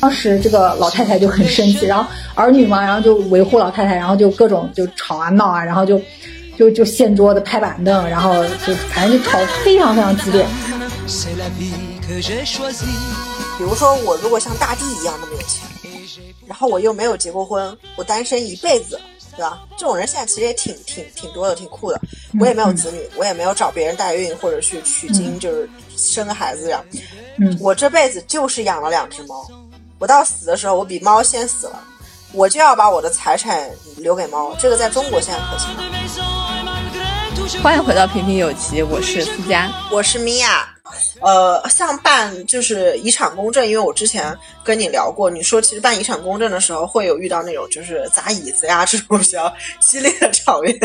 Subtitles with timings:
[0.00, 6.00] 当时这个老太太就很生气，然后儿女嘛，然后就维护老太太，然后就各种就吵啊闹啊，然后就
[6.56, 10.46] 就就掀桌子、拍板凳，然后就反正就吵非常非常激烈。
[13.58, 15.68] 比如说我如果像大地一样那么有钱，
[16.46, 18.98] 然后我又没有结过婚，我单身一辈子，
[19.36, 19.60] 对吧？
[19.76, 22.00] 这种人现在其实也挺挺挺多的，挺酷的。
[22.40, 26.82] 我也没有子女，我也没有找别人代孕或者去取经，就是生个孩子这样。
[27.38, 29.46] 嗯，我这辈子就是养了两只猫。
[30.00, 31.78] 我到死的时候，我比猫先死了，
[32.32, 33.68] 我就要把我的财产
[33.98, 34.56] 留给猫。
[34.58, 35.82] 这个在中国现在可行吗？
[37.62, 40.66] 欢迎回到平平有奇，我是思佳，我是米娅。
[41.20, 50.78] 呃，像办就是遗产公证，因为我之前跟你聊过，你说其实办遗产公证的时候会有遇到那种就是砸椅子呀这种比较激烈的场面，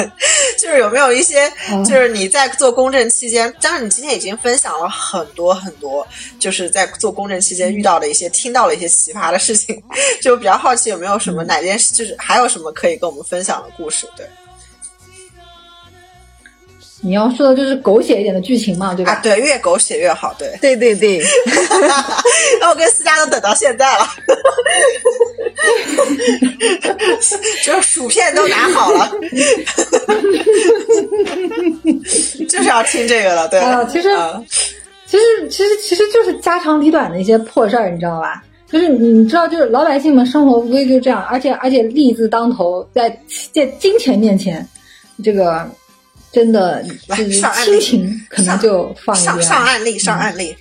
[0.57, 1.51] 就是有没有一些
[1.85, 6.05] 就是你在做公证期间，当然你今天已经分享了很多很多，
[6.39, 9.81] 就是在做公证期间遇到的一些听到了一些奇葩的事情，
[10.21, 14.27] 就比较好奇有没有什么哪件事，就是还有什么可以跟我们分享的故事，对。
[17.05, 19.11] 你要说的就是狗血一点的剧情嘛，对吧？
[19.11, 21.21] 啊，对，越狗血越好，对，对对对。
[22.59, 24.07] 那我跟思佳都等到现在了，
[27.63, 29.11] 就是薯片都拿好了，
[32.49, 33.59] 就是要听这个了，对。
[33.59, 34.09] 啊，其实，
[35.05, 38.41] 其实，其实，其实就是家长里短的一些破事儿，你知道吧？
[38.71, 43.07] 就是你知道，就是老百姓们生活无非就这样，而且而且利字当头，在
[43.53, 44.67] 在金钱面前，
[45.23, 45.69] 这个。
[46.35, 49.41] 真的，就是亲情可能就放一边。
[49.41, 50.53] 上案例，上案例。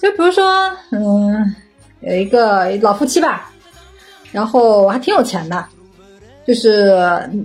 [0.00, 1.52] 就比如说，嗯，
[1.98, 3.50] 有一个老夫妻吧，
[4.30, 5.64] 然后还挺有钱的，
[6.46, 6.96] 就是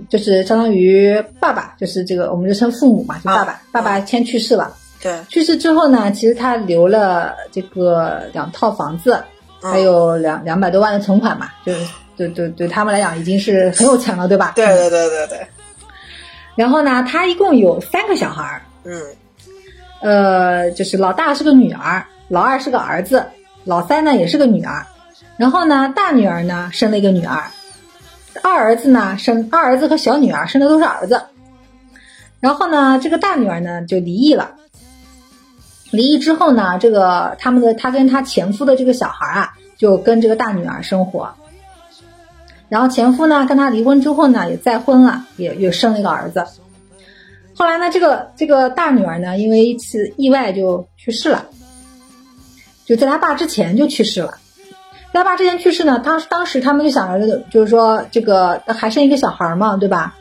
[0.08, 3.60] 就是相当于爸爸，就是这个我们就称父母嘛，就爸爸。
[3.72, 5.12] 爸爸先去世了，对。
[5.28, 9.20] 去世之后呢，其实他留了这个两套房子，
[9.60, 11.84] 还有两两百多万的存款嘛，就是
[12.16, 14.52] 对对对他们来讲已经是很有钱了，对吧？
[14.54, 15.46] 对对对对对。
[16.56, 19.02] 然后呢，他一共有三个小孩儿，嗯，
[20.00, 23.26] 呃，就是老大是个女儿，老二是个儿子，
[23.64, 24.86] 老三呢也是个女儿。
[25.36, 27.50] 然后呢，大女儿呢生了一个女儿，
[28.42, 31.22] 二儿子呢生二儿子和小女儿生的都是儿子。
[32.38, 34.52] 然后呢，这个大女儿呢就离异了。
[35.90, 41.34] 离异之后呢，这个他们的他跟他前夫的这个小孩啊，就跟这个大女儿生活。
[42.74, 46.44] 然后前夫呢跟他离婚之后呢，也再婚了，也也生了一个儿子。
[47.54, 51.46] 后来呢，这个这个大女儿呢，因为一次意外就去世了，
[52.84, 54.38] 就在他爸之前就去世了。
[55.12, 60.16] 他爸之前去世呢，当当时他们就想着，就是说这个还剩一个小孩嘛，对吧？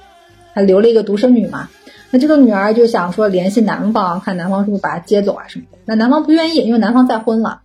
[0.54, 1.70] 还留了一个独生女嘛。
[2.12, 5.80] 那这个女儿就想说联系男方，看男方是不是把她接走啊什么的。
[5.86, 7.62] 那男方不愿意，因为男方再婚了。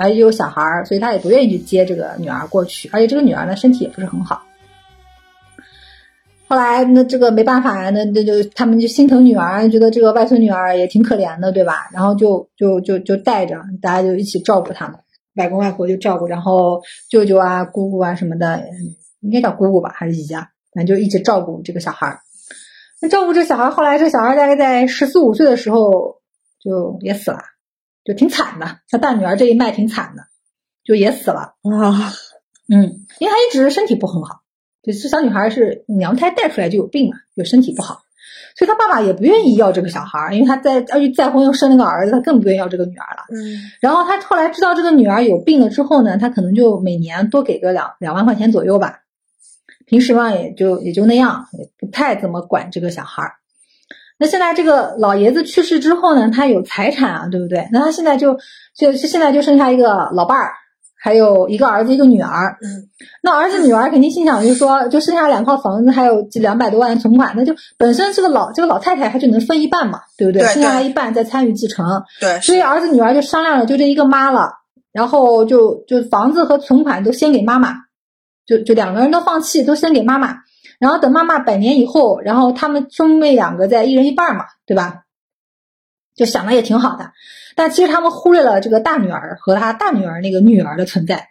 [0.00, 4.42] 然后又有小孩儿，所以他也不愿意去接这个女儿过去，而且这个女儿呢身体也不是很好。
[6.48, 11.90] 后来那这个没办法，那那就他们就心疼女儿，觉得这个外孙女儿也挺可怜的，对吧？
[11.92, 14.96] 然后就就就就带着大家就一起照顾他们，
[15.34, 18.64] 外公外婆就照顾，然后舅舅啊、姑姑啊什么的，
[19.20, 22.18] 应该叫姑姑吧，还是姨家，反正就一起照顾这个小孩。
[23.02, 26.16] 那照顾这小孩，后来这小孩大概在十四五岁的时候
[26.58, 27.40] 就也死了。
[28.10, 30.24] 就挺惨的，他大女儿这一脉挺惨的，
[30.82, 32.12] 就也死了啊。
[32.68, 34.40] 嗯，因为她一直身体不很好，
[34.82, 38.02] 就是小女孩是娘胎带出来就有病嘛，就身体不好，
[38.56, 43.22] 所以他爸爸也不愿意要这个小孩，因为他在而且再婚又生了个儿子，他更不愿意要这个女儿了。
[43.30, 49.02] 嗯，然后他后来知道这个女儿有病了之后呢，他可能就每年多给个两两万块钱左右吧，
[49.86, 53.34] 平时嘛也就也就那样，也不太怎么管这个小孩。
[54.20, 57.66] 那现在这个老爷子去世之后呢，他有财产啊，对不对？
[57.72, 58.36] 那他现在就
[58.76, 60.52] 就现在就剩下一个老伴儿，
[61.02, 62.58] 还有一个儿子一个女儿。
[62.62, 62.86] 嗯，
[63.22, 70.42] 那儿子女儿肯定心想，就是说，就剩下两套房子，还有两百多万存款，那就本身这个老这个老太太她就能分一半嘛，对不对？
[70.52, 71.86] 剩下来一半再参与继承。
[72.20, 74.52] 对，所以儿子女儿就商量了，就这一个妈了，
[74.92, 77.74] 然后就就房子和存款都先给妈妈，
[78.46, 80.36] 就就两个人都放弃，都先给妈妈。
[80.80, 85.04] 然后等妈妈百年以后，然后他们兄妹两个再一人一半嘛，对吧？
[86.16, 87.12] 就想的也挺好的，
[87.54, 91.28] 但其实他们忽略了这个大女儿和他大女儿那个女儿的存在。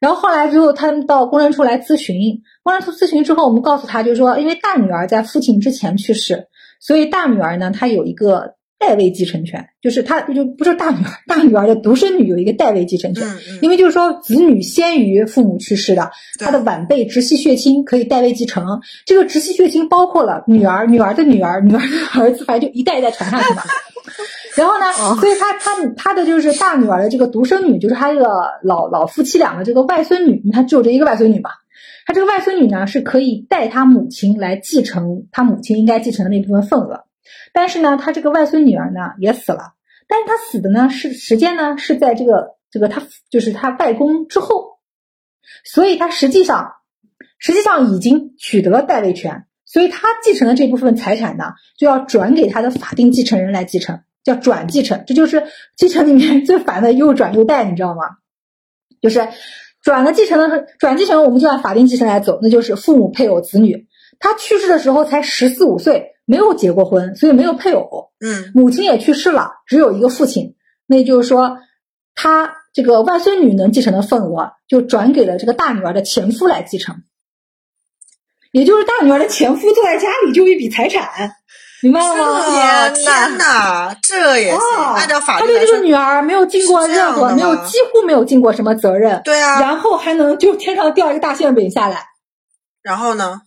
[0.00, 6.48] 然后后来之后，他们到公证处来咨询，公证处咨询之后，我们告诉他，就是说，因为大女儿在父亲之前去世，
[6.80, 8.56] 所以大女儿呢，她有一个。
[8.86, 13.26] 代位继承权就是他就不是大女儿， 大女儿的独生女有一个代位继承权，
[13.62, 18.80] 因为就是说子女先于父母去世的，他的晚辈直系血亲可以代位继承。
[19.06, 23.62] 这个直系血亲包括了女儿、女儿的女儿、女儿的儿子，反正就一代一代传下去嘛。
[24.54, 28.26] 然后呢，所以他他他的就是大女儿的这个独生女，就是他这个
[28.62, 31.50] 老老夫妻两个这个外孙女，他只有这一个外孙女嘛。
[32.06, 37.04] 他这个外孙女呢是可以代他母亲来继承他母亲应该继承的那部分份额，
[37.52, 39.74] 但是呢，他这个外孙女儿呢也死了，
[40.08, 44.78] 但是他死的呢是时间呢是在这个这个他就是他外公之后，
[45.64, 46.72] 所以他实际上
[47.38, 55.44] 实际上已经取得了代位权，所以他继承的这部分财产呢就要转给他的法定继承人来继承，叫转继承，这就是
[55.76, 58.02] 继承里面 最烦的又转又代，你知道吗？
[59.00, 59.28] 就是。
[59.84, 63.86] 转了继承的转继承，我们就按法定继承来走，那就是父母、配偶、子女。
[64.18, 68.10] 他去世的时候才十四五岁，没有结过婚，所以没有配偶。
[68.20, 70.54] 嗯，母亲也去世了，只有一个父亲。
[70.86, 71.58] 那也就是说，
[72.14, 77.02] 他这个外孙女能继承的份额，就转给了这个大女儿的前夫来继承。
[78.52, 81.32] 也就是大女儿的前夫坐在家里就一笔财产。
[81.82, 82.88] 明白了吗？
[82.90, 84.60] 天哪，这也行？
[84.94, 89.20] 按照法律，他对这个女儿没有尽过任何，没有几乎没有尽过什么责任。
[89.22, 92.06] 对啊，然后还能就天上掉一个大馅饼下来。
[92.80, 93.42] 然后呢？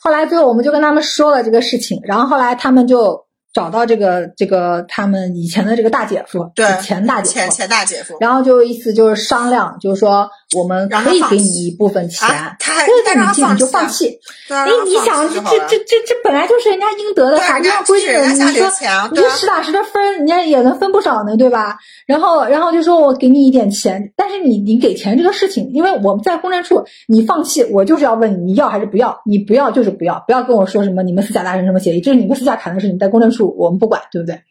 [0.00, 3.29] 后来最后我们就跟他们说了这个事情，然后后来他们就。
[3.52, 12.28] 找到这个这个他们以前的这个大姐夫，对前大姐夫，前前大姐夫，然后就意思就是商量，就是说我们可以给你一部分钱，
[12.60, 14.20] 他还但是你就放弃。
[14.48, 18.70] 哎，你想这这这这这本来就是人家应得的，法律上规定的，你说
[19.10, 21.78] 你就实打实的分，人家也能分不少呢，对吧？
[22.06, 29.20] 然后然后就说我给你一点钱，但是你你给钱这个事情，因为我们在公证处，你放弃，我就是要问你，你要还是不要？
[29.24, 33.39] 你不要就是不要，不要跟我说什么你们私下达成什么协议，这是你们私下谈的事情，在公证处。
[33.48, 34.42] 我们不管，对不对？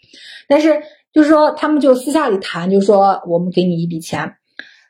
[0.48, 0.82] 但是
[1.14, 4.36] 就是说，他们就私下里谈，就是说我们给你一笔钱，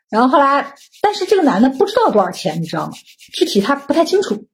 [0.10, 2.92] 然后后来，但是这个男的不知道多少钱，你知道吗？
[3.34, 4.46] 具体他不太清楚，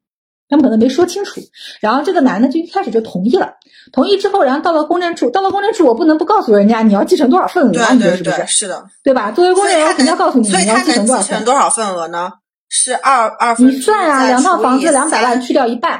[0.49, 1.41] 他们可能没说清楚。
[1.79, 3.53] 然后这个男的就一开始就同意了，
[3.91, 8.45] 同意之后，然后到了公证处，到了公证处，我不能不告诉人家你要继承多少份额，你觉得是不是？
[8.47, 9.31] 是的，对吧？
[9.31, 11.45] 作为公证人，我肯定要告诉你你要继承多少份。
[11.45, 12.33] 多少份额呢？
[12.67, 13.67] 是二二分。
[13.67, 15.99] 你算啊，两套房子两百万去掉一半。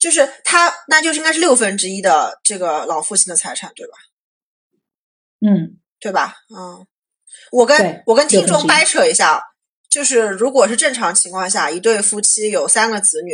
[0.00, 3.92] 就是他，那就是应该是六分之一的这个老父亲的财产，对吧？
[5.46, 6.34] 嗯，对吧？
[6.52, 6.86] 嗯，
[7.52, 9.40] 我跟我跟听众掰扯一下。
[9.90, 13.32] 就是，如果是正常情况下，一对夫妻有三个子女，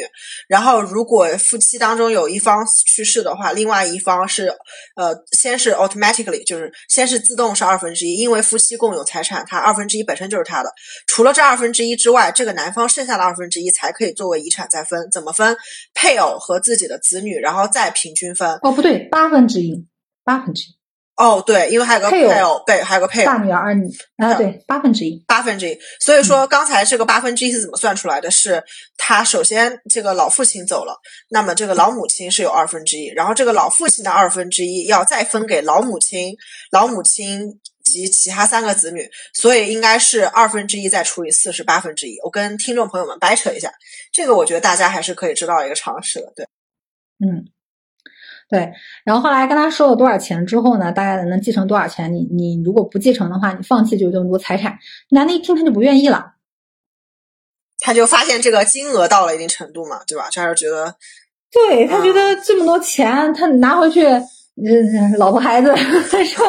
[0.48, 4.48] 然后如果夫妻当中有一方去世的话，另外一方是，
[4.96, 10.72] 呃，先是 automatically，就是先是自动是二分之一，因为夫妻共有财产，他二分之一本身就是他的。
[11.06, 15.10] 除了这二分之一之外，这个男方剩下的二分之一才可以作为遗产再分。
[15.12, 15.54] 怎么分？
[15.92, 18.58] 配偶和自己的子女，然后再平均分。
[18.62, 19.86] 哦，不对，八分之一，
[20.24, 20.76] 八分之一。
[21.16, 25.78] 哦，对，因为还有个配偶，对，还有个配偶，大女儿、二女啊，对，八分之一，八分之一。
[25.98, 28.30] 所以说，刚才这个八分之一是怎么算出来的？
[28.30, 28.62] 是
[28.98, 30.94] 他首先这个老父亲走了，
[31.30, 36.36] 那么这个老母亲是有二分之一，然后这个老父亲的二分之一要再分给老母亲、
[36.70, 42.18] 老母亲及其他三个子女，所以应该是二分之一再除以四是八分之一。
[42.24, 43.72] 我跟听众朋友们掰扯一下，
[44.12, 46.46] 这个我觉得大家还是可以知道一个常识的，对，
[47.26, 47.46] 嗯。
[48.48, 48.72] 对，
[49.04, 50.92] 然后后来跟他说了多少钱之后呢？
[50.92, 52.12] 大概能继承多少钱？
[52.14, 54.78] 你你如果不继承的话，你放弃就这么多财产。
[55.10, 56.34] 男的一听他就不愿意了，
[57.80, 60.28] 他就发现这个金额到了一定程度嘛，对吧？
[60.30, 60.94] 这还是觉得，
[61.50, 64.06] 对他觉得这么多钱他拿回去。
[64.56, 65.68] 嗯，老婆孩子
[66.10, 66.46] 再说？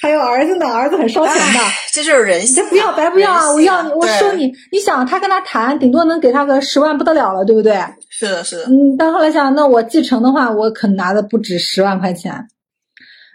[0.00, 1.60] 还有儿子呢，儿子很烧钱的。
[1.92, 2.64] 这就是人性。
[2.68, 3.52] 不要白不要啊！
[3.52, 4.52] 我要你，我收你。
[4.70, 7.76] 你想，他跟他谈，顶多能给他个十万，不得了了，对不对？
[8.08, 8.64] 是的，是的。
[8.66, 12.46] 嗯，但后来想，那我继承的话，我可拿的不止十万块钱。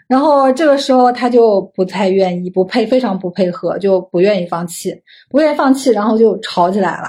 [0.08, 4.94] 然后这个时候他就不太愿意，不配，非常不配合，就不愿意放弃，
[5.28, 7.08] 不愿意放弃，然后就吵起来了。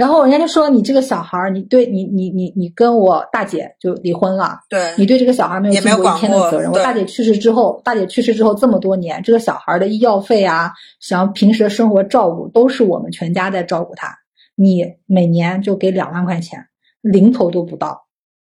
[0.00, 6.72] 然后人家就说你这个小孩儿，你对你你你你跟我大姐就离婚了，对你对这个小孩没有尽过一天的责任。
[6.72, 14.16] 我大姐去世之后，大姐去世之后这么多年，这个小孩的医药费啊，想平时的生活照顾都是我们全家在照顾他。
[14.54, 16.64] 你每年就给两万块钱，
[17.02, 18.06] 零头都不到，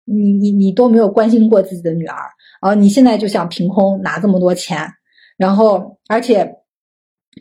[0.04, 2.18] 你你你都没有关心过自己的女儿
[2.60, 2.74] 啊！
[2.74, 4.92] 你现在就想凭空拿这么多钱，
[5.38, 6.58] 然后而且。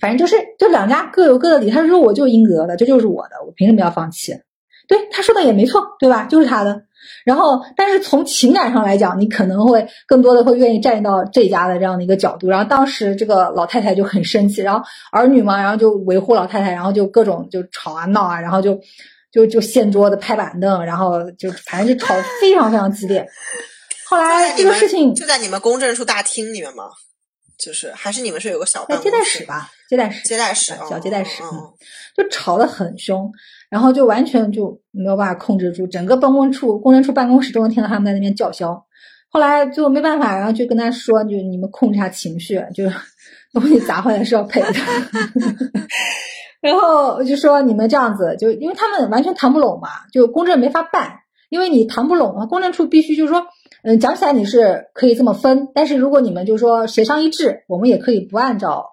[0.01, 1.71] 反正就是，就两家各有各的理。
[1.71, 4.33] 他说我就英格的，这就是我的，我凭什么要放弃？
[4.89, 6.25] 对，他说的也没错，对吧？
[6.25, 6.83] 就是他的。
[7.25, 12.49] 然后，但是从情感上来讲，你可能会更多的会愿意站到这家的这样的一个角度。
[12.49, 18.79] 然后当时这个老太太就很生气，然后儿女嘛，然后就维护老太太，然后就各种就吵啊闹啊，然后就
[19.33, 23.27] 就就掀桌子拍板凳，然后就反正就吵得非常非常激烈。
[24.09, 26.85] 后来这个事情就在你们公证处大厅里面吗？
[27.59, 31.73] 就是还是你们是有个小接待室吧，接待室，接待室，小接待室，嗯，
[32.17, 33.31] 就吵得很凶，
[33.71, 38.85] 然后就完全就没有办法控制住，整个办公处、公证处办公室都能听到他们在那边叫嚣。
[39.29, 42.95] 后来最后没办法，然后就跟他说，就你们控制下情绪，就是
[43.53, 44.73] 东西砸坏了是要赔的。
[46.61, 53.45] 然后我就说你们这样子，就因为他们完全谈不拢嘛，就公证没法办，因为你谈不拢啊，公证处必须就是说，
[53.83, 58.85] 嗯，讲起来你是可以这么分，但是如果你们就是说协商一致，我们也可以不按照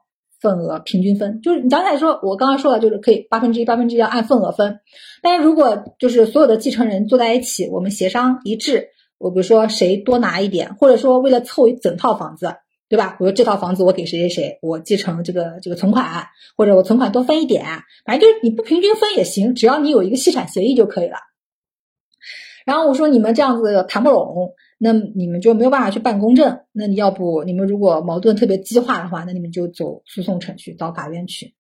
[0.41, 4.79] 份额平均分，就是你讲起来说，我刚刚说了，就是可以八分之一八分之一要按份额分，
[5.21, 12.55] 但是如果就是所有的继承人坐在一起，我们协商一致，我比如说谁多拿一点，或者说为了凑一整套房子。
[12.89, 13.15] 对吧？
[13.17, 17.65] 比如这套房子我给谁谁谁，我继承这个这个存款，或者我存款多分一点，
[18.05, 21.15] 反正就是你不平均分也行，只要你有一个析产协议就可以了。
[22.65, 26.59] 然后我说你们这样子谈不拢，那你们就没有办法去办公证。
[26.71, 31.53] 那你要不你们如果矛盾特别激化的话，那你们就走诉讼程序到法院去。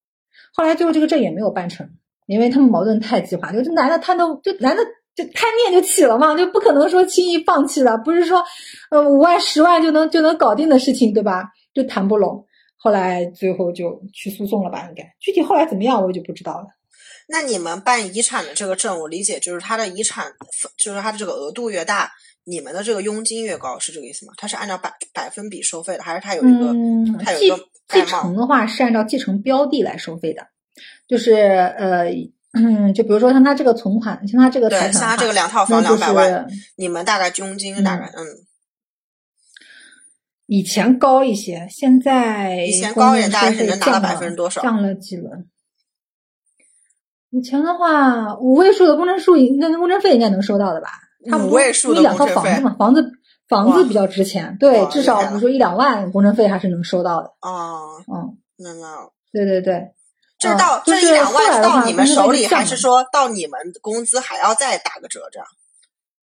[0.53, 1.89] 后来最后这个证也没有办成，
[2.27, 4.83] 因为他们矛盾太激化，就这男的他都就男的。
[5.15, 8.43] 就贪念就起了嘛，就不可能说轻易放弃了，不是说，
[8.89, 11.51] 呃，五万十万就能就能搞定的事情，对吧？
[11.71, 14.87] 就谈不拢，后来最后就去诉讼了吧？
[14.89, 16.65] 应该具体后来怎么样，我就不知道了。
[17.27, 20.31] 那你们办遗产的这个证，我理解就是他的遗产，
[20.77, 22.11] 就是他的这个额度越大，
[22.43, 24.33] 你们的这个佣金越高，是这个意思吗？
[24.37, 26.73] 他是按照百百分比收费的，还是他有一个？
[27.23, 27.57] 他有一个
[27.87, 30.47] 继承的话是按照继承标的来收费的，
[31.07, 32.09] 就是呃。
[32.55, 38.23] 嗯，就比如说像他这个存款，像他这个财产，像他这个两套房两百万，你们大概佣金大概嗯，
[40.45, 44.61] 以前高一些，现在以前高一点，大概是能拿到百分之多少？
[44.61, 45.49] 降了几轮。
[47.33, 50.87] 以前的话，五位数的公证数，那公证费应该能收到的吧？
[51.39, 53.11] 五位数的两套房子嘛，房子
[53.49, 57.31] 房子比较值钱，对，至少比如说一两万公证费还是能收到的。
[57.41, 59.93] 哦，嗯，那那对对对。
[60.37, 65.21] 这到这一两万到你们手里，还是说到你们工资还要再打个折？
[65.31, 65.47] 这样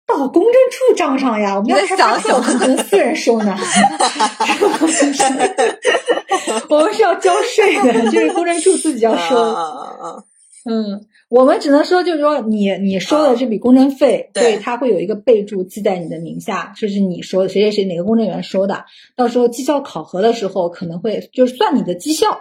[0.06, 1.56] 到公证处账上呀？
[1.56, 3.58] 我们要想想，我们可能私人收呢。
[6.70, 9.56] 我们是要交税的，就是公证处自己要收。
[10.66, 18.86] 嗯，我们只能说，就是说你你收的这笔公证费，对，它会有一个备注记在你的名下，这是你收的，谁谁谁哪个公证员收的。
[19.16, 22.40] 到时候绩效考核的时候，可能会就是算你的绩效。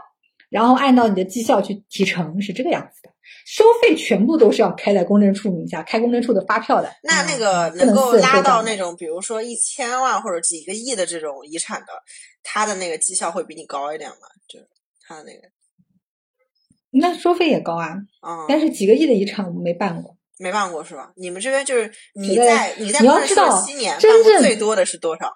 [0.50, 3.10] 然后按照你的绩效去提成，是这个样子的。
[3.46, 6.92] 收费全部都是要开在公证处名下，开公证处的发票的。
[7.04, 11.86] 那那个能够拉到那种，比如说一千万或者几个亿的这种遗产的，
[12.42, 14.16] 他的那个绩效会比你高一点吗？
[14.48, 14.66] 就是
[15.06, 15.48] 他的那个，
[16.90, 17.94] 那收费也高啊。
[18.26, 18.47] 嗯。
[18.49, 21.12] 但是几个亿的遗产我们没办过，没办过是吧？
[21.16, 25.32] 你们这边就是你在你在你要知道七年真正最多的是多少？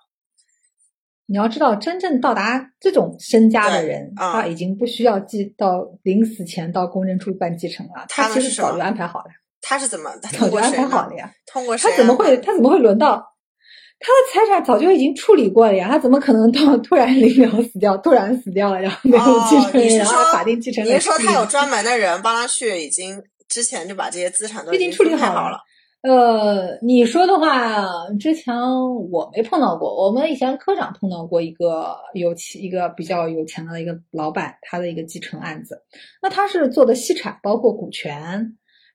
[1.26, 8.04] 你要知道，真正到达这种身家的人，他已经不需要继到临死前到公证处办继承了。
[8.11, 9.26] 他其实早就安排好了。
[9.62, 11.32] 他是怎么早就安排好了呀？
[11.46, 13.33] 通过他怎么会他怎么会轮到
[14.06, 15.88] 他的财产早就已经处理过了呀？
[15.88, 20.94] 他怎么可能到突然临了死掉，突然死掉了，然后没有继承人，然后法定继承人？
[20.94, 25.58] 你是说他有专门的人帮他去，已经之前就把这些资产都已经处理好了？
[26.02, 27.82] 呃，你说的话，
[28.20, 28.54] 之前
[29.11, 30.04] 我没碰到过。
[30.04, 35.82] 我们以前科长碰到过一个有钱、一个比较有钱的一个老板，他的一个继承案子。
[36.20, 38.54] 那他是做的析产，包括股权，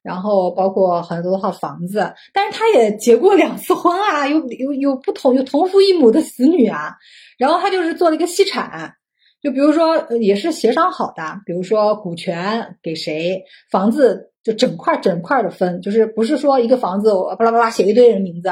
[0.10, 2.12] 然后包括很多套房子。
[2.34, 6.96] 但是他也结过两次婚啊，有有有不同有同父异母的子女啊。
[7.38, 8.96] 然后他就是做了一个析产，
[9.44, 14.26] 就比如说也是协商好的，比如说股权给谁，房子。
[14.42, 18.50] 就整块整块的分，就是不是说一个房子我巴拉巴拉写一堆人名字，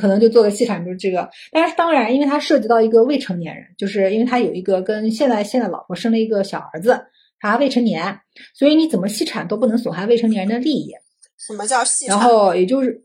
[0.00, 1.28] 可能就做个细产，就是这个。
[1.52, 7.04] 但是当然，因为他涉及到一个未成年人，就是因为他有一个跟现在现在老婆生了一个小儿子，
[7.40, 8.20] 他未成年，
[8.54, 10.92] 所以你怎么细产都不能损害未成年人的利益。
[11.38, 12.18] 什么叫细产？
[12.18, 13.04] 然后也就是。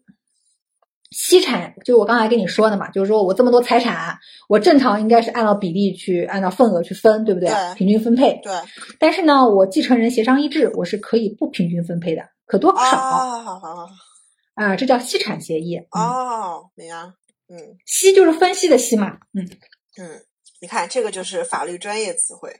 [1.15, 4.17] 析产就我刚才跟你说的嘛，就是说我这么多财产，
[4.49, 7.51] 我正常应该是按照比例去按照份额去分，对不对？
[7.75, 8.39] 平均分配。
[8.41, 8.51] 对。
[8.97, 12.97] 但是呢，我继承人协商一致，我是可以不平均分配的，可多可少。
[12.97, 13.87] 哦。
[14.55, 15.77] 啊，这叫析产协议。
[15.91, 16.95] 哦，明白。
[17.47, 17.77] 嗯。
[17.85, 19.19] 析就是分析的析嘛。
[19.35, 19.47] 嗯。
[20.01, 20.19] 嗯，
[20.63, 22.58] 你看这个就是法律专业词汇，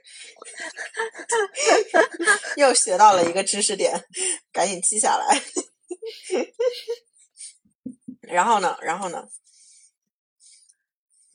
[2.56, 4.04] 又学到了一个知识点，
[4.52, 5.42] 赶紧记下来。
[8.20, 8.76] 然后呢？
[8.82, 9.26] 然后呢？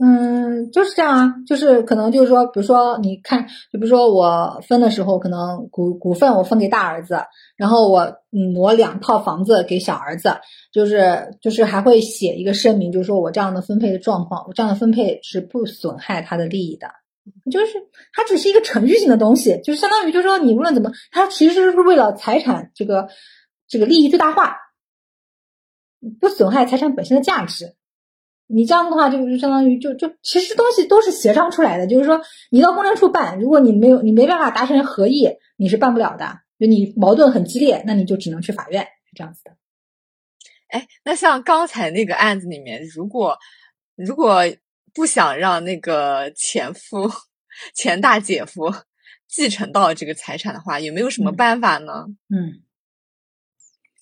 [0.01, 7.19] 嗯，就是这样啊，就是可能就是说，比如说你看，就比如说我分的时候，可能股股份我分给大儿子，
[7.57, 10.37] 然后我嗯，我两套房子给小儿子，
[10.71, 16.91] 就是就是还会写一个声明，就是说我这样的分配的状况，我这样的分配是不损害他的利益的，
[17.51, 17.73] 就是
[18.13, 23.09] 它只是一个程序性的东西，就是相当于就是说你无论怎么，它其实是为了财产这个
[23.67, 24.55] 这个利益最大化。
[26.21, 27.75] 不损害财产本身的价值，
[28.51, 36.39] 你这样的话，就是相当于就就其实东西都是协商出来的，就是说你到公证处办，如果你没有你没办法达成合议，你是办不了的。
[36.59, 39.55] 就你矛盾很激烈，那你就只能去法院，是这样子的。
[40.67, 43.37] 哎，那像刚才那个案子里面，如果
[43.95, 44.43] 如果
[44.93, 47.09] 不想让那个前夫、
[47.73, 48.73] 前大姐夫
[49.25, 52.07] 继承到这个财产的话，有没有什么办法呢？
[52.27, 52.59] 嗯，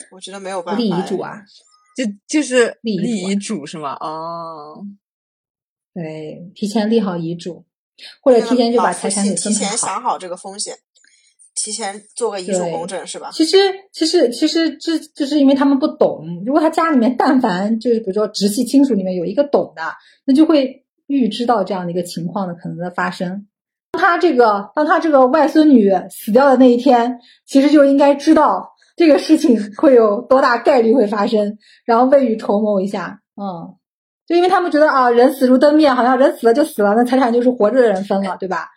[0.10, 0.82] 我觉得没有办法。
[0.82, 1.44] 立遗嘱啊，
[1.98, 3.94] 就就是立立遗遗嘱是吗？
[4.00, 4.86] 哦，
[5.96, 7.66] 对，提前立好遗嘱，
[8.22, 9.70] 或者提前就把财产给提分配好。
[9.72, 10.78] 前想好这个风险，
[11.56, 13.32] 提前做个遗嘱公证是吧？
[13.34, 13.58] 其实，
[13.92, 16.44] 其实，其实这就是因为他们不懂。
[16.46, 19.82] 如果他家里面 但凡就是比如说直系亲属里面有一个懂的，
[20.24, 23.48] 那就会预知到这样的一个情况的可能的发生。
[23.94, 33.22] 当他这个当他这个外孙女死掉的那一天，其实就应该知道这个事情 会有多大概率会发生，然后未雨绸缪一下。
[33.36, 33.78] 嗯，
[34.26, 38.68] 就因为他们觉得啊，人死如灯灭，好像人死了就死了，那财产就是活着的人分了，对吧？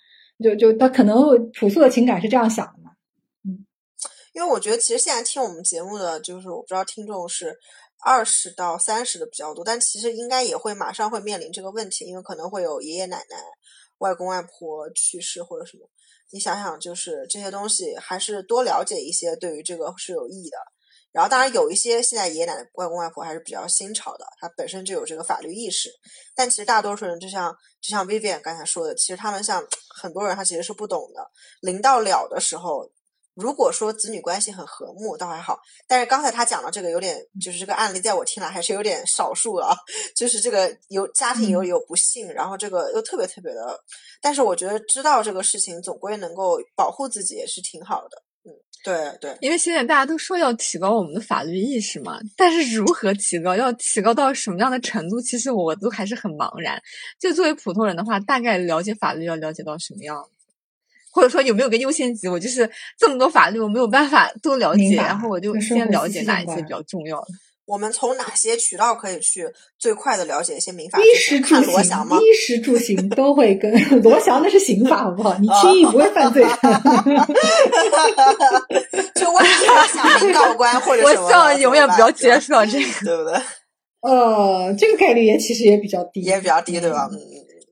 [0.45, 2.93] 就就他可能会朴素的情感是这样想的嘛。
[3.45, 3.67] 嗯
[4.33, 7.57] 因为我觉得其实现在听我们节目的，就是我不知道听众是
[8.05, 13.37] 二十到三十的比较多，但其实应该也会马上会面临这个问题，因为可能会有爷爷奶奶、
[13.99, 15.89] 外公外婆去世或者什么。
[16.33, 20.57] 你想想，就是这些东西，还是多了解一些，对于这个是有意义的。
[21.13, 25.91] 然后，当然有一些现在爷爷奶奶、外公外婆还是比较新潮的，他本身就有这个法律意识。
[26.37, 29.61] 但其实大多数人，就像就像 Vivian 刚才说的，其实他们像
[30.01, 31.29] 很多人，他其实是不懂的。
[31.63, 32.89] 临到了的时候，
[33.35, 35.59] 如果说子女关系很和睦，倒还好。
[35.87, 39.77] 但是刚才他讲的这个有点，就是这个案例，在我听来还是有点少数了啊。
[40.17, 43.81] 就是这个有家庭有有不幸，然后这个又特别特别的，
[44.21, 48.23] 但是我觉得知道这个事情，总归能够保护自己也是挺好的。
[48.45, 49.37] 嗯，对对。
[49.41, 56.83] 因为现在大家都说要提高我们的法律意识嘛，但是如何提高，要提高到什么样的程度，其实我都还是很茫然。
[57.19, 60.31] 就作为普通人的话，大概了解法律要了解到什么样子？
[61.13, 62.29] 或者说有没有个优先级？
[62.29, 67.27] 我就是这么多法律，我没有办法都了解，然后我就先了解哪一些比较重要的。
[67.67, 69.47] 我们从哪些渠道可以去
[69.79, 71.03] 最快的了解一些民法衣？
[71.17, 72.27] 食住看罗翔吗行，？
[72.27, 75.39] 衣食住行都会跟 罗翔那是刑法，好不好？
[75.39, 76.51] 你轻易不会犯罪的。
[79.15, 82.87] 就万一我想民告官或者 我什么希望永远不要接触，触到这个。
[83.05, 83.41] 对不对？
[84.03, 87.09] 呃，这个概率也其实也比较低，也比较低，对吧？
[87.13, 87.17] 嗯，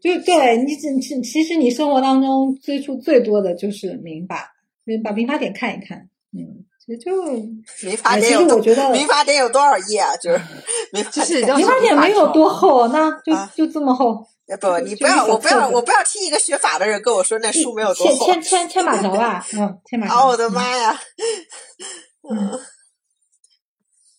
[0.00, 4.52] 就对你只其其实你生活当中接触最多的就是民法，
[4.84, 7.32] 你把民法典看一看，嗯，其实就
[7.86, 10.16] 民法哎其典有多实我觉得民法典有多少页啊？
[10.16, 10.40] 就是
[10.92, 18.26] 民法典就是民法典没有多厚，那就啊就这么厚，哎不，你不要，我不要，我不要听一个学法的人跟我说那书没有多厚。
[18.26, 20.16] 千千千千把条吧，嗯，千把条。
[20.16, 21.00] 啊，我的嗯妈呀！
[22.30, 22.50] 嗯，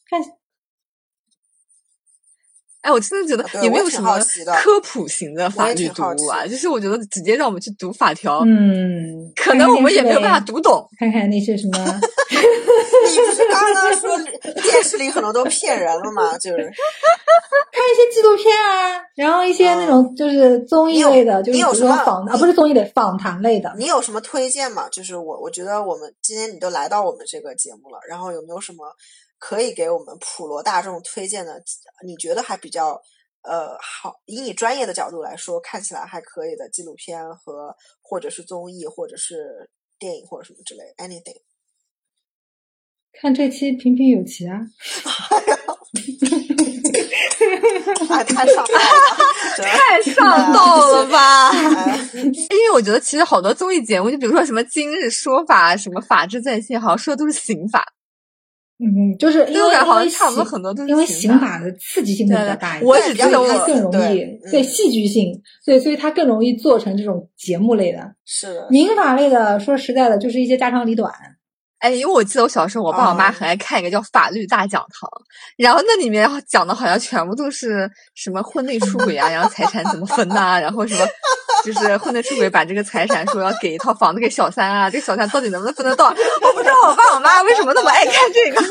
[0.10, 0.22] 看
[2.82, 4.18] 哎，我真的觉得对我挺有没有什么
[4.63, 6.48] 科普型的法律读物啊？
[6.48, 10.60] 就是我觉得直接让我们去读法条，嗯，可能我们也没有办法读。
[10.62, 10.88] 懂。
[10.98, 14.18] 看看那些什么， 你不是刚刚说
[14.62, 16.38] 电视里很多都骗人了吗？
[16.38, 16.58] 就是
[17.72, 23.74] 看一些纪录片啊，然后一些那种就是综艺类的，就是比如你有什么说访啊，不是综艺类，访谈类的。
[23.78, 24.88] 你有什么推荐吗？
[24.92, 28.86] 就是我，我觉得我们今天你都来到我们这个节目了，然后有没有什么
[29.39, 31.63] 可以给我们普罗大众推荐的？
[32.06, 33.02] 你觉得还比较
[33.41, 41.41] 呃好，以你专业的角度来说，看起来还可以的纪录片和或者是综艺，或者是电影或者什么之类，anything。
[43.13, 44.60] 看这期平平有奇啊，
[48.08, 48.63] 啊，太上
[49.58, 51.49] 太上道了吧！
[51.80, 57.84] 哎因为我觉得其实好多综艺节目，就比如说什么《今日说法》、什么《法治在线》，好像说的都是刑法，
[58.82, 65.34] 嗯，就是因为我感觉好像差不多很多都是因为刑法的刺激性比较大一点，我只记得所以它更容易对戏剧性，
[65.65, 68.00] 对，所以它更容易做成这种节目类的。
[68.26, 71.12] 是的，民法类的，说实在的，就是一些家长里短。
[71.80, 75.10] 哎，因为我记得我小时候，我爸我妈哦很爱看一个叫《法律大讲堂》，
[75.56, 81.08] 然后那里面讲的好像全部都是什么婚内出轨啊，然后财产怎么分呐、然后什么
[81.63, 86.13] 就是婚内出轨把这个财产说要给一套房子给小三啊，这个小三到底能不能分得到？
[86.70, 88.62] 道我爸我妈为什么那么爱看这个。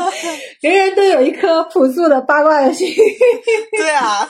[0.60, 2.88] 人人都有一颗朴素的八卦的心。
[3.76, 4.28] 对啊，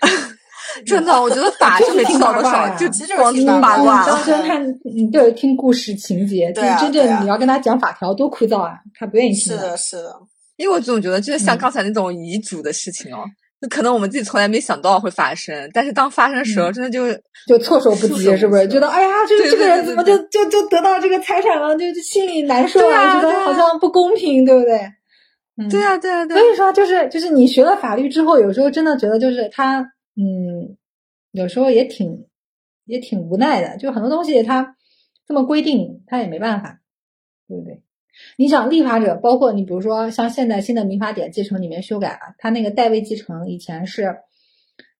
[0.86, 4.04] 真的，我觉得法就没听到多少，就其实就是光听听八卦。
[4.06, 10.14] 当真看，嗯，对，听故事情节，对啊真正你要跟他讲法条，多枯燥啊，他不愿意听是的，是的，
[10.56, 13.24] 因为我总觉得，就是像嗯刚才那种遗嘱的事情哦，
[13.64, 17.06] 就可能我们自己从来没想到会发生，但是当发生的时候，嗯真的就
[17.46, 18.68] 就措手不及，是不是？
[18.68, 24.78] 觉得哎呀，这个这个人怎么就就就得到这个财产了，就就心里难受对啊觉得好像不公平，对不对？
[25.56, 26.52] 嗯对啊，对啊，对啊所。
[26.52, 29.80] 以说，就是就是你学了法律之后，有时候真的觉得就是他，
[30.16, 30.76] 嗯，
[31.30, 32.26] 有时候也挺
[32.84, 34.74] 也挺无奈的，就很多东西他
[35.28, 36.80] 这么规定，他也没办法，
[37.46, 37.83] 对不对？
[38.36, 44.16] 你想立法者，包括你，比如说像现在新的民法典继承里面修改了，他那个代位继承以前是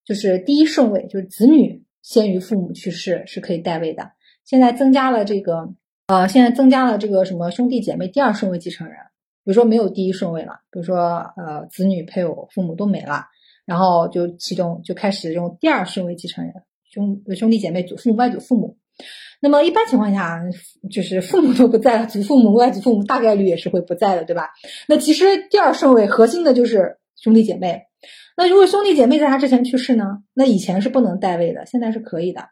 [0.05, 4.11] 就是第一顺位，就是子女先于父母去世是可以代位的，
[4.45, 5.73] 现在增加了这个
[6.07, 8.95] 呃，现在增加了这个什么兄弟姐妹第二顺位继承人。
[9.43, 13.25] 比如说没有第一顺位了，比如说呃子女、配偶、父母都没了，
[13.65, 16.53] 然后就其中就开始用第二顺位继承人，
[16.89, 18.77] 兄兄弟姐妹、祖父母、外祖父母。
[19.41, 20.39] 那么一般情况下，
[20.89, 24.49] 就是父母都不在了，祖父母、外祖父母大概率也是会不在的，对吧？
[24.87, 27.83] 那其实第二顺位核心的就是兄弟姐妹。
[28.37, 30.19] 那如果兄弟姐妹在他之前去世呢？
[30.33, 32.49] 那以前是不能代位的，现在是可以的，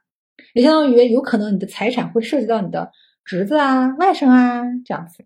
[0.53, 2.91] 也相当于有可能你的财产会涉及到你的
[3.25, 5.25] 侄子啊、外甥啊这样子。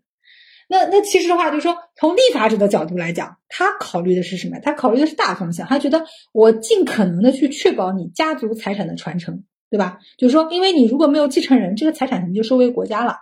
[0.69, 4.59] 那那其实的话，就是说从立法者的角度来讲，他考虑的是什么？
[4.59, 9.99] 他考虑的是大方向，他觉得我尽可能的去确保你家族财产的传承，对吧？
[10.17, 13.17] 就是说，因为你如果没有继承人，这个财产可能就收归国家了。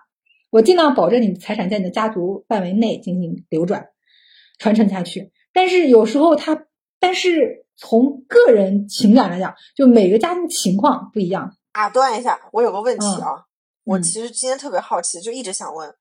[0.52, 3.90] 我尽量保证你的财产在你的家族范围内进行流转、
[4.58, 5.32] 传承下去。
[5.52, 6.66] 但是有时候他，
[7.00, 11.58] 但是从个人情感来讲，就每个家庭情况不一样。
[11.74, 13.46] 打断一下，我有个问题嗯啊，
[13.84, 15.94] 我嗯其实今天特别好奇，就一直想问，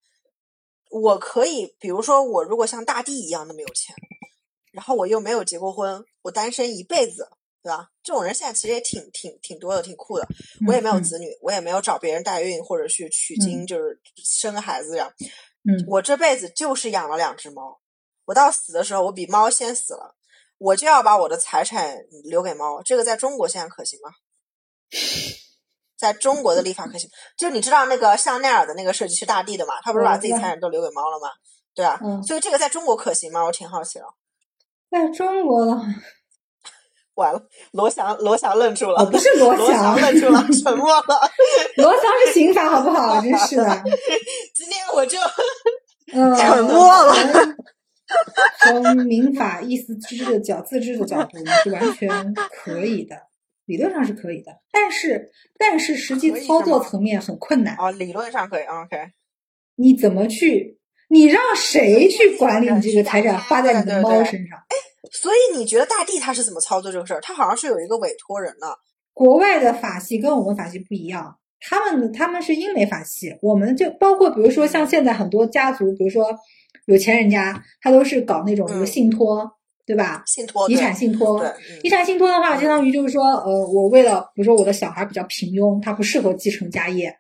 [0.90, 3.96] 我可以，比如说我如果像大地一样那么有钱，
[4.72, 7.28] 然后我又没有结过婚，我单身一辈子，
[7.64, 7.88] 对吧？
[8.02, 10.28] 这种人现在其实也挺挺挺多的，挺酷的。
[10.68, 15.10] 我也没有嗯子女，我也没有找别人代孕或者去取经，就是生个孩子呀。
[15.66, 17.80] 嗯我这辈子就是养了两只猫，
[18.26, 20.14] 我到死的时候，我比猫先死了，
[20.58, 22.82] 我就要把我的财产留给猫。
[22.82, 24.10] 这个在中国现在可行吗？
[25.96, 31.28] 在中国的立法可行，就你知道那个香奈儿的那个设计师大地的嘛，他不是把自己财产都留给猫了吗？
[31.74, 33.42] 对啊，嗯所以这个在中国可行吗？
[33.42, 34.04] 我挺好奇的。
[34.90, 35.82] 在中国的话，
[37.14, 41.04] 完了，罗翔，罗翔愣住了，哦，不是罗罗翔翔，愣住了，沉默了。
[41.76, 43.20] 罗翔是刑法，好不好？
[43.20, 43.82] 真是的，
[44.54, 45.18] 今天我就
[46.12, 47.14] 嗯， 沉默了
[48.60, 53.16] 从民法意思自治的角自治的角度呢，是完全可以的，
[53.64, 57.76] 理论上是可以的，但是但是实际操作层面很困难。
[57.76, 58.96] 哦，理论上可以，OK。
[59.76, 60.78] 你怎么去？
[61.08, 64.58] 你让谁去管理你这个财产花在你的猫身上？
[65.12, 67.20] 所以你觉得大地他是怎么操作这个事儿？
[67.20, 68.66] 他好像是有一个委托人的。
[69.12, 76.34] 国外的法系跟我们法系不一样，他们他们是英美法系，我们就包括比如说像现在很多家族，比如说
[76.86, 79.48] 有钱人家，他都是搞那种一个嗯信托，
[79.86, 80.22] 对吧？
[80.26, 81.48] 信托遗产信托，对，
[81.82, 87.16] 遗嗯产信托的话，相当于就是说，呃，我为了比如说我的小孩比较平庸，他不适合继承家业，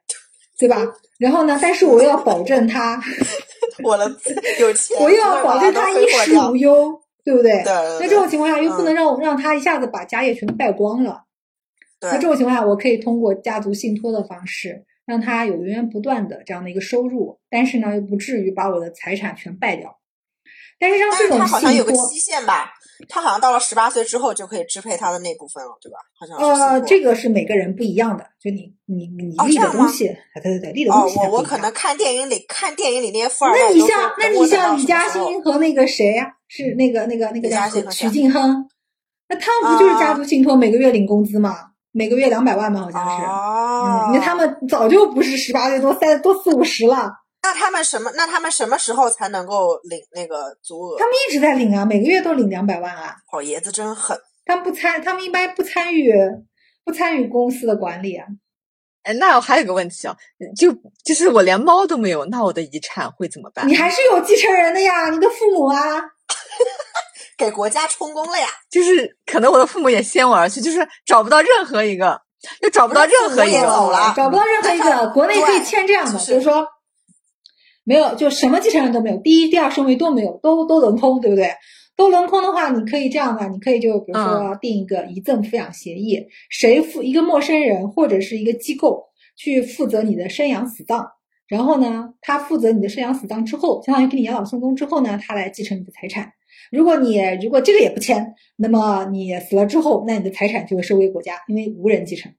[0.58, 0.84] 对吧？
[1.18, 3.00] 然后呢，但是我又要保证他，
[3.84, 4.04] 我的
[4.58, 7.50] 有钱，我又要保证他衣食无忧，对不对？
[7.50, 11.24] 对对那这种情况下，又不能让让他一下子把家业全败光了。
[12.00, 19.98] 那这种情况下，我可以通过家族信托的方式，让他有源源不断的这样的一个收入，但是呢，又不至于把我的财产全败掉。
[20.78, 22.74] 但是像这种他好像有个信托，期限吧？
[23.08, 25.98] 他好像到了十八岁之后就可以支配他的那部分了，对吧？
[26.18, 30.06] 好像是呃，这个是每个人不一样的，就你你你立的东西，
[30.42, 38.68] 对对对，立的哦东西，我我可能看电影里看电影里那些富二代那，你像，那你像李嘉欣和那个谁呀、是那个那个那个叫许欣和谁晋亨，
[39.28, 41.56] 那他们不就是家啊族信托，每个月领工资吗？
[41.96, 42.80] 每个月两百万吗？
[42.80, 43.24] 好像是。
[43.24, 47.12] 哦嗯，，那他们早就不是十八岁，都三都四五十了，
[47.44, 48.10] 那他们什么？
[48.16, 51.04] 那他们什么时候才能够领那个足额他？
[51.04, 53.14] 们一直在领啊，每个月都领两百万啊。
[53.32, 54.18] 老爷子真狠。
[54.46, 56.12] 他们不参，他们一般不参与
[56.84, 58.26] 不参与公司的管理啊。
[59.02, 60.16] 哎，那我还有个问题啊，
[60.56, 60.72] 就
[61.04, 63.68] 就是我连猫都没有，那我的遗产会怎么办？
[63.68, 65.76] 你还是有继承人的呀，你的父母啊。
[67.36, 68.46] 给国家充公了呀！
[68.70, 72.18] 就是可能我的父母也先我而去，就是找不到任何一个，
[72.62, 73.92] 又找不到任何一我也走个。
[73.92, 76.64] 了找不到任何一个，国内可以签这样的，就是就是说
[77.84, 81.50] 没有，就什么继承人都没有，第一、第二顺位都没有，都都轮空，对不对？
[81.96, 89.04] 都轮空的话，你可以这样的，你可以就比如说定一个遗赠抚养协议，谁负一个陌生人或者是一个机构
[89.36, 91.06] 去负责你的生养死葬，
[91.46, 96.32] 然后呢，他负责你的生养死葬之后，相当于给你养老送终之后呢，他来继承你的财产。
[96.72, 102.32] 如果你如果这个也不签，那么你死了之后，那你的财产就会收归国家，因为无人继承。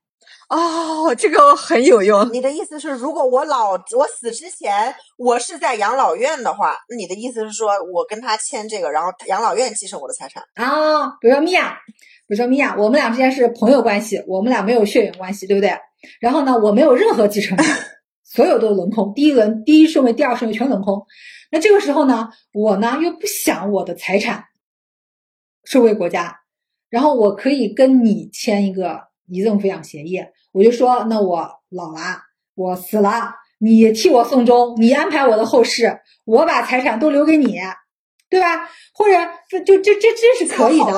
[0.49, 2.31] 哦，这个很有用。
[2.31, 10.43] 你的意思是，如果我老我死之前我是在养老院的话，那你的意思是说我跟他签这个，然后养老院继承我的财产？
[10.53, 11.77] 啊，比如说米娅，
[12.27, 15.75] 比如说米娅，我们俩之间是朋友关系，我们俩没有血缘关系，对不对？
[16.19, 17.65] 然后呢，我没有任何继承人，
[18.23, 21.03] 所有都轮空，第一轮、第一顺位、第二顺位全轮空。
[21.51, 24.43] 那这个时候呢，我呢又不想我的财产
[25.63, 26.41] 收归国家，
[26.89, 32.21] 然后我可以跟你签一个遗赠抚养协议，我就说，那我老了，
[32.55, 37.59] 我死了，你替我送终，你安排我的后事，我把财产都留给你，
[38.29, 38.69] 对吧？
[38.93, 39.13] 或者
[39.49, 40.93] 就就这这这是可以的，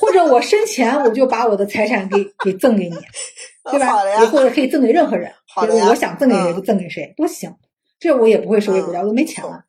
[0.00, 2.96] 或者我生前我就把我的财产给给赠给你，
[3.70, 3.96] 对吧？
[4.26, 7.54] 或者可以赠给任何人，好的我想赠给谁嗯就赠给谁，都行。
[7.98, 9.64] 这我也不会收归国家，我都没钱了。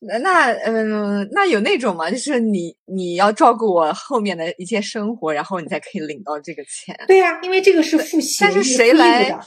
[0.00, 2.10] 那那嗯，那有那种吗？
[2.10, 6.94] 就是你你要照顾我后面的一切生活，然后你才可以领到这个钱。
[7.06, 9.38] 对呀、因为这个是付息但是谁来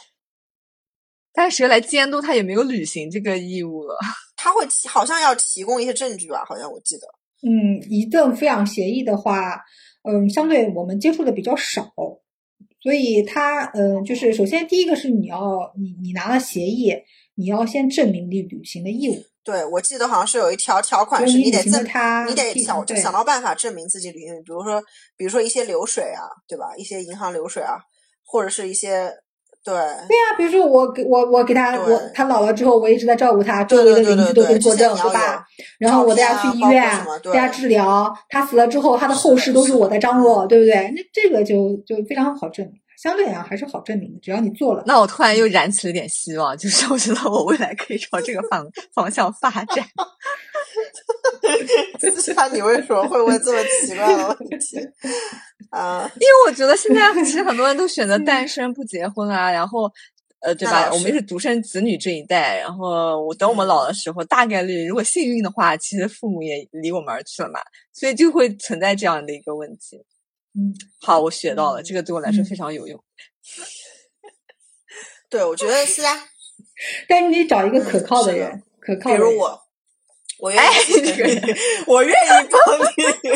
[1.34, 3.98] 但是谁来监督他有没有履行这个义务了？
[4.38, 6.46] 他会提好像要提供一些证据吧？
[6.48, 7.08] 好像我记得。
[7.46, 9.60] 嗯，一份抚养协议的话，
[10.04, 11.92] 嗯，相对我们接触的比较少，
[12.82, 16.94] 所以他，嗯，就是首先第一个是你要你你拿了协议，
[17.36, 24.34] 你要先证明你履行的义务，对，我记得好像是有一条条款就是你得证，它，你得想对想到办法证明自己履行。
[24.44, 24.82] 比如说，
[25.18, 26.74] 比如说一些流水啊，对吧？
[26.78, 27.76] 一些银行流水啊，
[28.26, 29.12] 或者是一些
[29.66, 35.46] 对对呀、比如说我给我我给他我他老了之后，我一直在照顾他，周围的邻居都对对对对，可以作证，对吧？
[35.80, 36.84] 然后我带他去医院
[37.24, 40.76] 带他治疗，他死了之后，他的后事都是我在张罗，对不对？
[40.96, 44.82] 那这个就就非常好证明，相对来讲还是好证明的，只要你做了。
[44.88, 49.86] 那我突然又燃起了点希望，就是我觉得我未来可以朝这个方 方向发展。
[52.00, 54.80] 思佳，你为什么会问这么奇怪的问题？
[55.70, 59.92] 啊，因为我觉得现在其实很多人都选择单身不结婚啊，然后。
[60.46, 60.92] 呃，对吧？
[60.92, 67.62] 我们是独生子女这一代，然后我等我们老的时候，大概率如果幸运的话，其实父母也离我们而去了嘛，
[67.94, 70.04] 所以就会存在这样的一个问题。
[70.56, 73.04] 嗯，好，我学到了，嗯这个对我来说嗯非常有用。
[75.30, 76.28] 对，我觉得是啊，
[77.10, 79.34] 但是你得找一个可靠的人，可靠比的人。
[79.34, 79.62] 如我，
[80.40, 80.94] 我愿哎意，
[81.88, 83.30] 我愿意帮你，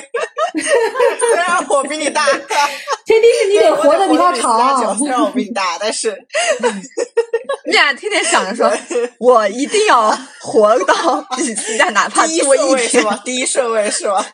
[0.53, 4.97] 虽然我比你大，前提是你得活得比他长。
[4.97, 6.17] 虽然我比你大，但是
[7.65, 8.71] 你俩天天想着说，
[9.19, 13.03] 我一定要活到比思佳哪怕多一天？
[13.25, 14.25] 第一顺位是吗？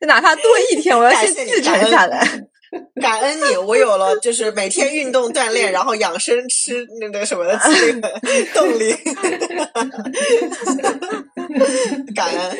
[0.00, 2.26] 哪怕多一天，我要先继承下来。
[3.00, 8.20] 感恩你，我有了就是每天运动锻炼，然后养生吃那个什么的这个
[8.52, 8.94] 动力。
[12.14, 12.50] 感恩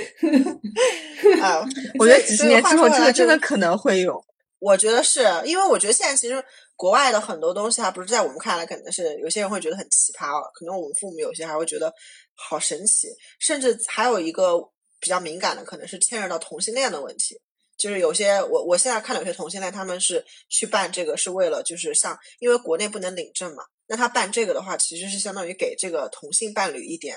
[1.42, 1.64] 啊！
[1.98, 4.22] 我觉得几十年之后，这这个真的可能会有。
[4.58, 6.42] 我觉得是因为我觉得现在其实
[6.76, 11.92] 国外的很多东西，还不是在我们看来可能是有些人会觉得很奇葩哦，可能我们父母有些还会觉得
[12.34, 14.58] 好神奇，甚至还有一个
[14.98, 17.38] 比较敏感的，可能是牵扯到同性恋的问题。
[17.76, 27.14] 就是有些我我现在看到有些同性恋，他们是去办这个是为了就是像因为国内不能领证嘛，那他办这个的话，其实是相当于给这个同性伴侣一点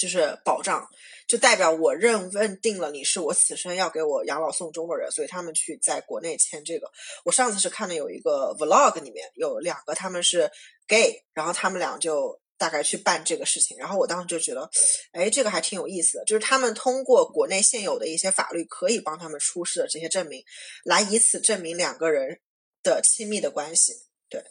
[0.00, 0.88] 就是保障，
[1.28, 6.90] 就代表我认认定了你是我此生要给我养老送终的人，所以他们去在国内签这个。
[7.22, 10.50] 我上次是看的有一个 vlog 里面有两个他们是
[10.88, 14.70] gay，然后他们俩就大概去办这个事情，然后我当时就觉得，
[15.12, 20.42] 哎，这个还挺有意思的，就是他们通过国内现有的一些法律可以帮他们出示的这些证明，
[20.82, 22.40] 来以此证明两个人
[22.82, 23.92] 的亲密的关系。
[24.30, 24.42] 对，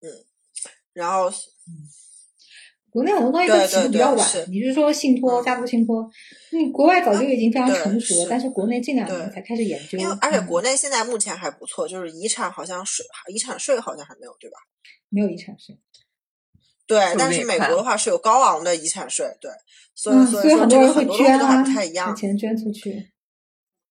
[0.00, 0.24] 嗯，
[0.92, 1.28] 然后
[1.66, 1.88] 嗯
[2.94, 6.08] 国内很多东西都起的比较晚对对对，你是说信托、嗯家族信托，
[6.52, 9.98] 嗯，国外早就已经非常成熟了，但是国内近两年才开始研究。
[9.98, 13.04] 因为而且嗯国内现在目前还不错，就是遗产好像税
[13.34, 14.58] 遗产税好像还没有，对吧？
[15.08, 15.76] 没有遗产税，
[16.86, 19.50] 对，但是美国的话是有高昂的遗产税，对，
[19.96, 23.10] 所以嗯，所以很多人会这个很多东西捐啊，都还不太一把样钱捐出去。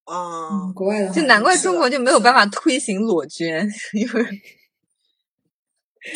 [0.06, 0.48] 啊。
[0.50, 4.26] 嗯，国外的话就难怪中国就没有办法推行裸捐， 因为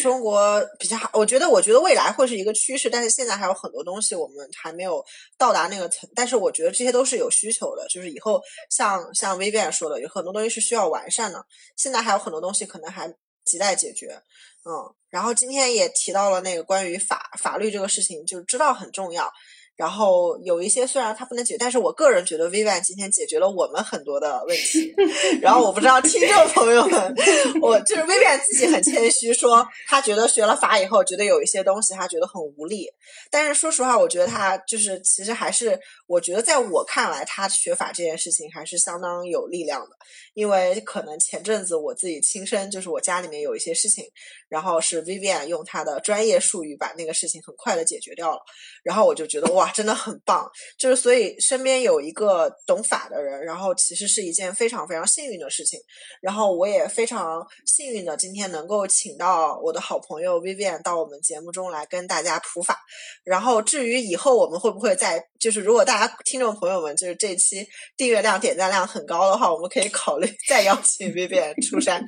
[0.01, 5.03] 中国比较好，我觉得，我觉得未来会是一个趋势，但是现在还有很多东西我们还没有
[5.37, 11.45] 到达那个层，但是我觉得这些都是有需求的，就是以后像像 Vivian 说的，有很多东西是需要完善的，
[11.75, 13.07] 现在还有很多东西可能还
[13.45, 14.21] 亟待解决，
[14.65, 19.31] 嗯，然后今天也提到了那个关于法法律这个事情，就知道很重要。
[19.77, 24.93] 然后有一些虽然他不能解决，但是我个人觉得 Vivian 今天解决了我们很多的问题。
[25.39, 27.15] 然后我不知道听众朋友们，
[27.61, 32.87] 我就是 Vivian 自己很谦虚说，他觉得学了法以后，觉得有一些东西他觉得很无力。
[33.29, 39.89] 但是说实话，我觉得他就是其实还是，我觉得在我看来，他学法这件事情还是相当有力量的。
[40.33, 44.03] 因为可能前阵子我自己亲身就是我家里面有一些事情，
[44.49, 48.41] 然后是 Vivian 用他的专业术语把那个事情很快的解决掉了，
[48.83, 50.49] 然后我就觉得哇，哇，真的很棒。
[50.77, 55.79] 就是所以身边有一个懂法的人，然后其实是一件非常非常幸运的事情。
[56.21, 62.79] 然后我也非常幸运的今天能够请到我的好朋友 Vivian 到我们节目中来跟大家普法。
[63.23, 72.03] 然后至于以后我们会不会再就是如果大家听众朋友们就是这期订阅量点赞量很高的话，我们可以考虑 再邀请 Vivian 出山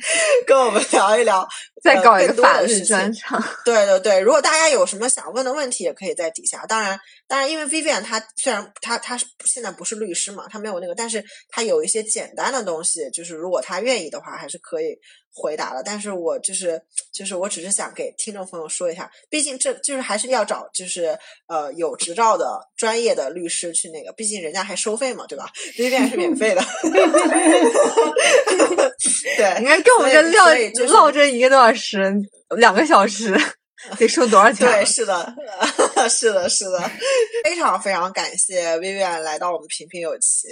[0.47, 1.47] 跟我们聊一聊，
[1.83, 3.43] 再搞一个法律专场。
[3.65, 6.65] 对对对，如果大家有什么想问的问题，也可以在底下。
[6.67, 14.97] 当然，当然，因为 Vivian 她虽然她她是现在不是律师嘛，她没有那个，但是她有一些简单的东西，就是如果她愿意的话，还是可以
[15.31, 15.83] 回答的。
[15.85, 16.81] 但是我就是
[17.13, 21.15] 就是我只是想给听众朋友说一下，毕竟这就是还是要找就是
[21.47, 26.61] 呃有执照的专业的律师去那个，毕竟人家还收费嘛，对吧？Vivian 是免费的，
[29.37, 32.11] 对，你看跟我们这所以撂所以就是唠这一个多小时，
[32.57, 33.39] 两个小时，
[33.97, 34.73] 得收多少钱啊？
[34.75, 35.35] 对，是的，
[36.09, 36.79] 是的，是的，
[37.43, 40.47] 非常非常感谢 Vivian 来到我们平平有奇。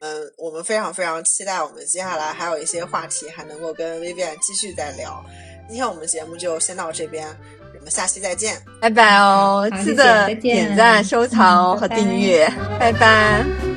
[0.00, 5.22] 嗯，我们非常非常期待我们接下来还有一些话题还能够跟 Vivian 继续再聊。
[5.68, 7.28] 今天我们节目就先到这边，
[7.78, 8.60] 我们下期再见。
[8.80, 13.69] 拜拜哦，记得点赞、收藏和嗯拜拜订阅，拜拜。